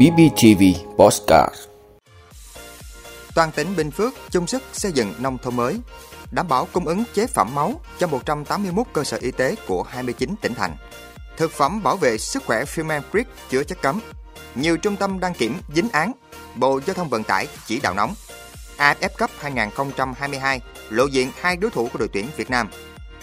[0.00, 0.62] BBTV
[0.96, 1.54] Postcard
[3.34, 5.76] Toàn tỉnh Bình Phước chung sức xây dựng nông thôn mới,
[6.30, 10.34] đảm bảo cung ứng chế phẩm máu cho 181 cơ sở y tế của 29
[10.40, 10.76] tỉnh thành.
[11.36, 14.00] Thực phẩm bảo vệ sức khỏe Firman Creek chứa chất cấm.
[14.54, 16.12] Nhiều trung tâm đăng kiểm dính án.
[16.54, 18.14] Bộ Giao thông Vận tải chỉ đạo nóng.
[18.76, 22.68] AFF Cup 2022 lộ diện hai đối thủ của đội tuyển Việt Nam.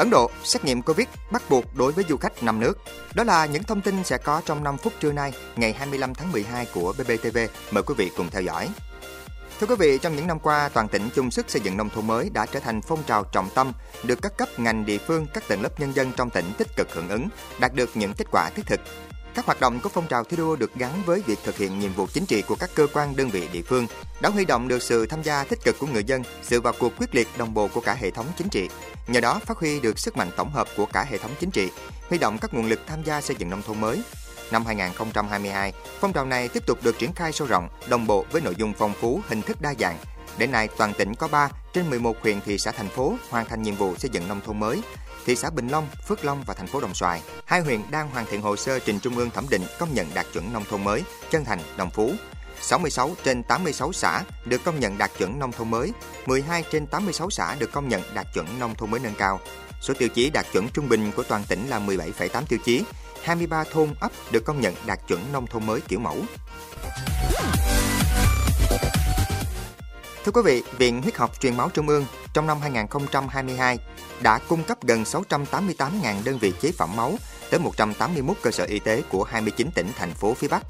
[0.00, 2.78] Ấn Độ xét nghiệm Covid bắt buộc đối với du khách năm nước.
[3.14, 6.32] Đó là những thông tin sẽ có trong 5 phút trưa nay, ngày 25 tháng
[6.32, 7.38] 12 của BBTV.
[7.70, 8.68] Mời quý vị cùng theo dõi.
[9.60, 12.06] Thưa quý vị, trong những năm qua, toàn tỉnh chung sức xây dựng nông thôn
[12.06, 13.72] mới đã trở thành phong trào trọng tâm,
[14.02, 16.94] được các cấp ngành địa phương, các tầng lớp nhân dân trong tỉnh tích cực
[16.94, 17.28] hưởng ứng,
[17.60, 18.80] đạt được những kết quả thiết thực.
[19.34, 21.92] Các hoạt động của phong trào thi đua được gắn với việc thực hiện nhiệm
[21.92, 23.86] vụ chính trị của các cơ quan đơn vị địa phương,
[24.20, 26.92] đã huy động được sự tham gia tích cực của người dân, sự vào cuộc
[26.98, 28.68] quyết liệt đồng bộ của cả hệ thống chính trị.
[29.06, 31.68] Nhờ đó phát huy được sức mạnh tổng hợp của cả hệ thống chính trị,
[32.08, 34.02] huy động các nguồn lực tham gia xây dựng nông thôn mới,
[34.52, 38.40] Năm 2022, phong trào này tiếp tục được triển khai sâu rộng, đồng bộ với
[38.40, 39.98] nội dung phong phú, hình thức đa dạng.
[40.40, 43.62] Đến nay, toàn tỉnh có 3 trên 11 huyện thị xã thành phố hoàn thành
[43.62, 44.82] nhiệm vụ xây dựng nông thôn mới.
[45.26, 48.26] Thị xã Bình Long, Phước Long và thành phố Đồng Xoài, hai huyện đang hoàn
[48.26, 51.02] thiện hồ sơ trình Trung ương thẩm định công nhận đạt chuẩn nông thôn mới,
[51.30, 52.12] Chân Thành, Đồng Phú.
[52.60, 55.92] 66 trên 86 xã được công nhận đạt chuẩn nông thôn mới,
[56.26, 59.40] 12 trên 86 xã được công nhận đạt chuẩn nông thôn mới nâng cao.
[59.80, 62.82] Số tiêu chí đạt chuẩn trung bình của toàn tỉnh là 17,8 tiêu chí,
[63.22, 66.16] 23 thôn ấp được công nhận đạt chuẩn nông thôn mới kiểu mẫu.
[70.24, 73.78] Thưa quý vị, Viện Huyết học Truyền máu Trung ương trong năm 2022
[74.20, 77.14] đã cung cấp gần 688.000 đơn vị chế phẩm máu
[77.50, 80.62] tới 181 cơ sở y tế của 29 tỉnh, thành phố phía Bắc.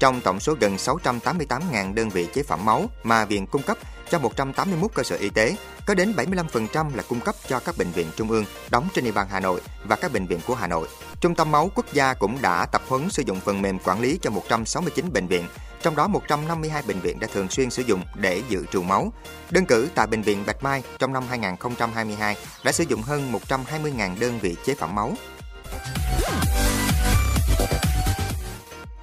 [0.00, 3.78] Trong tổng số gần 688.000 đơn vị chế phẩm máu mà Viện cung cấp
[4.10, 7.90] cho 181 cơ sở y tế, có đến 75% là cung cấp cho các bệnh
[7.90, 10.66] viện trung ương đóng trên địa bàn Hà Nội và các bệnh viện của Hà
[10.66, 10.88] Nội.
[11.20, 14.18] Trung tâm máu quốc gia cũng đã tập huấn sử dụng phần mềm quản lý
[14.22, 15.46] cho 169 bệnh viện,
[15.82, 19.12] trong đó 152 bệnh viện đã thường xuyên sử dụng để dự trù máu.
[19.50, 24.18] Đơn cử tại bệnh viện Bạch Mai trong năm 2022 đã sử dụng hơn 120.000
[24.18, 25.12] đơn vị chế phẩm máu.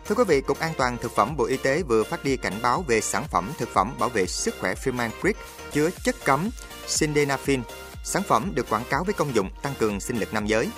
[0.06, 2.59] Thưa quý vị, Cục An toàn Thực phẩm Bộ Y tế vừa phát đi cảnh
[2.62, 5.38] báo về sản phẩm thực phẩm bảo vệ sức khỏe Freeman Creek
[5.72, 6.50] chứa chất cấm
[6.88, 7.62] Sildenafil.
[8.03, 10.69] Sản phẩm được quảng cáo với công dụng tăng cường sinh lực nam giới.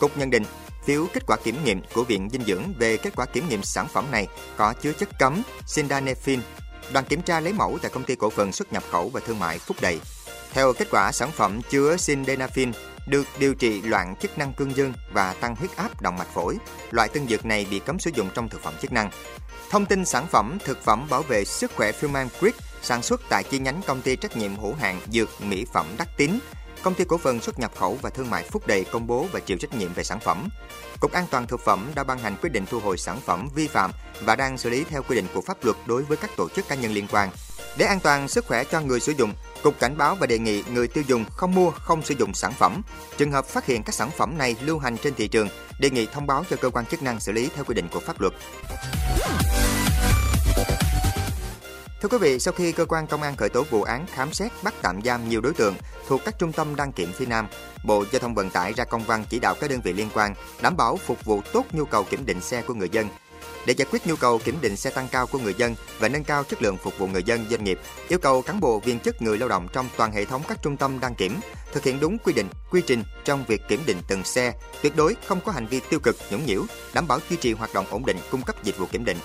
[0.00, 0.44] Cục nhận định,
[0.86, 3.86] phiếu kết quả kiểm nghiệm của Viện Dinh dưỡng về kết quả kiểm nghiệm sản
[3.92, 6.38] phẩm này có chứa chất cấm Sildenafil.
[6.92, 9.38] Đoàn kiểm tra lấy mẫu tại công ty cổ phần xuất nhập khẩu và thương
[9.38, 10.00] mại Phúc Đầy.
[10.52, 12.72] Theo kết quả sản phẩm chứa Sildenafil
[13.06, 16.56] được điều trị loạn chức năng cương dương và tăng huyết áp động mạch phổi.
[16.90, 19.10] Loại tân dược này bị cấm sử dụng trong thực phẩm chức năng.
[19.70, 23.44] Thông tin sản phẩm, thực phẩm bảo vệ sức khỏe Firman Creek sản xuất tại
[23.44, 26.38] chi nhánh công ty trách nhiệm hữu hạn dược mỹ phẩm Đắc Tín
[26.86, 29.40] Công ty cổ phần xuất nhập khẩu và thương mại Phúc Đầy công bố và
[29.40, 30.48] chịu trách nhiệm về sản phẩm.
[31.00, 33.66] Cục An toàn thực phẩm đã ban hành quyết định thu hồi sản phẩm vi
[33.66, 36.48] phạm và đang xử lý theo quy định của pháp luật đối với các tổ
[36.48, 37.30] chức cá nhân liên quan.
[37.78, 39.32] Để an toàn sức khỏe cho người sử dụng,
[39.62, 42.52] Cục cảnh báo và đề nghị người tiêu dùng không mua, không sử dụng sản
[42.52, 42.82] phẩm.
[43.16, 45.48] Trường hợp phát hiện các sản phẩm này lưu hành trên thị trường,
[45.80, 48.00] đề nghị thông báo cho cơ quan chức năng xử lý theo quy định của
[48.00, 48.32] pháp luật.
[52.00, 54.52] Thưa quý vị, sau khi cơ quan công an khởi tố vụ án khám xét
[54.62, 55.74] bắt tạm giam nhiều đối tượng
[56.08, 57.46] thuộc các trung tâm đăng kiểm phía Nam,
[57.84, 60.34] Bộ Giao thông Vận tải ra công văn chỉ đạo các đơn vị liên quan
[60.62, 63.08] đảm bảo phục vụ tốt nhu cầu kiểm định xe của người dân,
[63.66, 66.24] để giải quyết nhu cầu kiểm định xe tăng cao của người dân và nâng
[66.24, 67.78] cao chất lượng phục vụ người dân doanh nghiệp,
[68.08, 70.76] yêu cầu cán bộ viên chức người lao động trong toàn hệ thống các trung
[70.76, 71.40] tâm đăng kiểm
[71.72, 75.16] thực hiện đúng quy định, quy trình trong việc kiểm định từng xe, tuyệt đối
[75.26, 76.62] không có hành vi tiêu cực, nhũng nhiễu,
[76.94, 79.18] đảm bảo duy trì hoạt động ổn định cung cấp dịch vụ kiểm định.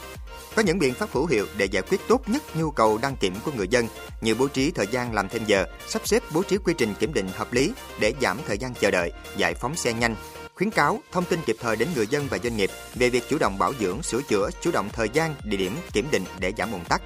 [0.55, 3.35] Có những biện pháp hữu hiệu để giải quyết tốt nhất nhu cầu đăng kiểm
[3.45, 3.87] của người dân
[4.21, 7.13] như bố trí thời gian làm thêm giờ, sắp xếp bố trí quy trình kiểm
[7.13, 10.15] định hợp lý để giảm thời gian chờ đợi, giải phóng xe nhanh,
[10.61, 13.37] khuyến cáo, thông tin kịp thời đến người dân và doanh nghiệp về việc chủ
[13.39, 16.71] động bảo dưỡng, sửa chữa, chủ động thời gian, địa điểm kiểm định để giảm
[16.71, 17.01] ùn tắc.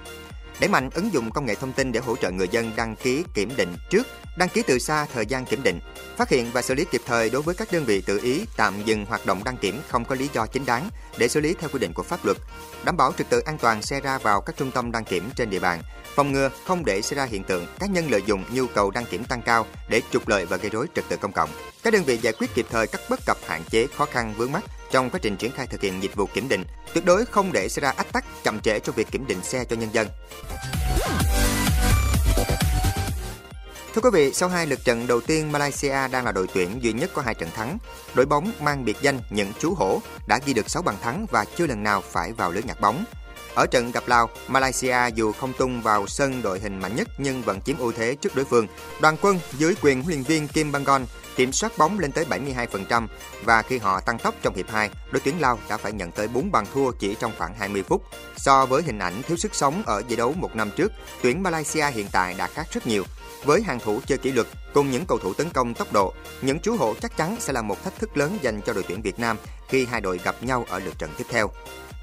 [0.60, 3.24] Đẩy mạnh ứng dụng công nghệ thông tin để hỗ trợ người dân đăng ký
[3.34, 4.08] kiểm định trước,
[4.38, 5.80] đăng ký từ xa thời gian kiểm định,
[6.18, 8.74] phát hiện và xử lý kịp thời đối với các đơn vị tự ý tạm
[8.86, 11.70] dừng hoạt động đăng kiểm không có lý do chính đáng để xử lý theo
[11.74, 12.38] quy định của pháp luật,
[12.85, 15.50] đảm bảo trật tự an toàn xe ra vào các trung tâm đăng kiểm trên
[15.50, 15.82] địa bàn,
[16.16, 19.06] phòng ngừa không để xảy ra hiện tượng cá nhân lợi dụng nhu cầu đăng
[19.06, 21.50] kiểm tăng cao để trục lợi và gây rối trật tự công cộng.
[21.84, 24.52] Các đơn vị giải quyết kịp thời các bất cập hạn chế khó khăn vướng
[24.52, 24.64] mắt
[24.96, 26.64] trong quá trình triển khai thực hiện dịch vụ kiểm định,
[26.94, 29.66] tuyệt đối không để xảy ra ách tắc chậm trễ trong việc kiểm định xe
[29.66, 30.08] cho nhân dân.
[33.94, 36.94] Thưa quý vị, sau hai lượt trận đầu tiên, Malaysia đang là đội tuyển duy
[36.94, 37.78] nhất có hai trận thắng.
[38.14, 41.46] Đội bóng mang biệt danh những chú hổ đã ghi được 6 bàn thắng và
[41.56, 43.06] chưa lần nào phải vào lưới nhặt bóng.
[43.55, 47.41] Ở trận gặp Lào, Malaysia dù không tung vào sân đội hình mạnh nhất nhưng
[47.41, 48.67] vẫn chiếm ưu thế trước đối phương.
[49.02, 51.05] Đoàn quân dưới quyền huấn luyện viên Kim Bangon
[51.35, 53.07] kiểm soát bóng lên tới 72%
[53.43, 56.28] và khi họ tăng tốc trong hiệp 2, đội tuyển Lào đã phải nhận tới
[56.28, 58.03] 4 bàn thua chỉ trong khoảng 20 phút.
[58.37, 60.91] So với hình ảnh thiếu sức sống ở giải đấu một năm trước,
[61.22, 63.03] tuyển Malaysia hiện tại đã khác rất nhiều.
[63.46, 66.59] Với hàng thủ chơi kỷ luật cùng những cầu thủ tấn công tốc độ, những
[66.59, 69.19] chú hổ chắc chắn sẽ là một thách thức lớn dành cho đội tuyển Việt
[69.19, 69.37] Nam
[69.69, 71.52] khi hai đội gặp nhau ở lượt trận tiếp theo.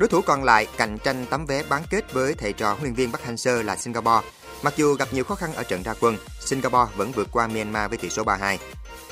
[0.03, 2.95] Đối thủ còn lại cạnh tranh tấm vé bán kết với thầy trò huấn luyện
[2.95, 4.29] viên Park Hang-seo là Singapore.
[4.63, 7.91] Mặc dù gặp nhiều khó khăn ở trận ra quân, Singapore vẫn vượt qua Myanmar
[7.91, 8.57] với tỷ số 3-2.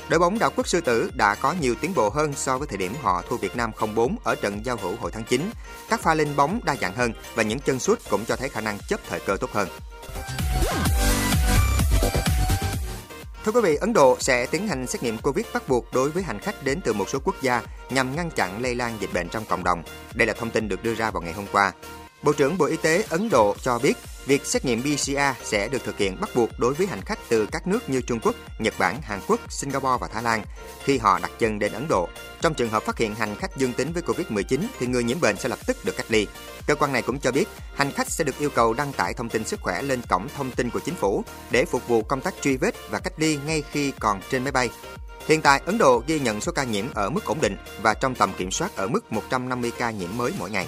[0.09, 2.77] Đội bóng đảo quốc sư tử đã có nhiều tiến bộ hơn so với thời
[2.77, 5.51] điểm họ thua Việt Nam 0-4 ở trận giao hữu hồi tháng 9.
[5.89, 8.61] Các pha lên bóng đa dạng hơn và những chân sút cũng cho thấy khả
[8.61, 9.67] năng chấp thời cơ tốt hơn.
[13.45, 16.23] Thưa quý vị, Ấn Độ sẽ tiến hành xét nghiệm Covid bắt buộc đối với
[16.23, 19.29] hành khách đến từ một số quốc gia nhằm ngăn chặn lây lan dịch bệnh
[19.29, 19.83] trong cộng đồng.
[20.13, 21.71] Đây là thông tin được đưa ra vào ngày hôm qua.
[22.23, 23.93] Bộ trưởng Bộ Y tế Ấn Độ cho biết
[24.25, 27.45] việc xét nghiệm PCR sẽ được thực hiện bắt buộc đối với hành khách từ
[27.45, 30.43] các nước như Trung Quốc, Nhật Bản, Hàn Quốc, Singapore và Thái Lan
[30.83, 32.07] khi họ đặt chân đến Ấn Độ.
[32.41, 35.37] Trong trường hợp phát hiện hành khách dương tính với Covid-19 thì người nhiễm bệnh
[35.37, 36.27] sẽ lập tức được cách ly.
[36.67, 39.29] Cơ quan này cũng cho biết hành khách sẽ được yêu cầu đăng tải thông
[39.29, 42.33] tin sức khỏe lên cổng thông tin của chính phủ để phục vụ công tác
[42.41, 44.69] truy vết và cách ly ngay khi còn trên máy bay.
[45.27, 48.15] Hiện tại, Ấn Độ ghi nhận số ca nhiễm ở mức ổn định và trong
[48.15, 50.67] tầm kiểm soát ở mức 150 ca nhiễm mới mỗi ngày.